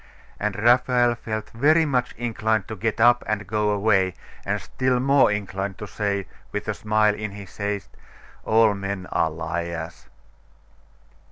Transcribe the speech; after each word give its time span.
And 0.39 0.55
Raphael 0.55 1.13
felt 1.13 1.51
very 1.51 1.85
much 1.85 2.13
inclined 2.13 2.67
to 2.69 2.75
get 2.75 2.99
up 2.99 3.23
and 3.27 3.45
go 3.45 3.69
away, 3.69 4.15
and 4.43 4.59
still 4.59 4.99
more 4.99 5.31
inclined 5.31 5.77
to 5.77 5.85
say, 5.85 6.25
with 6.51 6.67
a 6.67 6.73
smile, 6.73 7.13
in 7.13 7.33
his 7.33 7.55
haste, 7.57 7.95
'All 8.43 8.73
men 8.73 9.05
are 9.11 9.29
liars. 9.29 10.07